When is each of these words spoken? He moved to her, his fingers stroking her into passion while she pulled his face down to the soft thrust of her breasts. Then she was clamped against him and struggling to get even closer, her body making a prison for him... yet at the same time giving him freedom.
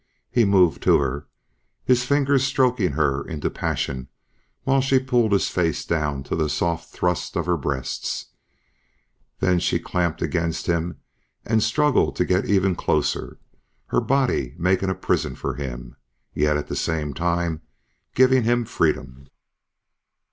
He 0.31 0.45
moved 0.45 0.81
to 0.81 0.97
her, 0.97 1.27
his 1.85 2.05
fingers 2.05 2.43
stroking 2.43 2.93
her 2.93 3.23
into 3.23 3.51
passion 3.51 4.07
while 4.63 4.81
she 4.81 4.97
pulled 4.97 5.31
his 5.31 5.49
face 5.49 5.85
down 5.85 6.23
to 6.23 6.35
the 6.35 6.49
soft 6.49 6.91
thrust 6.91 7.35
of 7.37 7.45
her 7.45 7.55
breasts. 7.55 8.31
Then 9.41 9.59
she 9.59 9.75
was 9.77 9.85
clamped 9.85 10.23
against 10.23 10.65
him 10.65 10.99
and 11.45 11.61
struggling 11.61 12.15
to 12.15 12.25
get 12.25 12.45
even 12.45 12.75
closer, 12.75 13.39
her 13.89 14.01
body 14.01 14.55
making 14.57 14.89
a 14.89 14.95
prison 14.95 15.35
for 15.35 15.53
him... 15.53 15.95
yet 16.33 16.57
at 16.57 16.65
the 16.65 16.75
same 16.75 17.13
time 17.13 17.61
giving 18.15 18.41
him 18.41 18.65
freedom. 18.65 19.27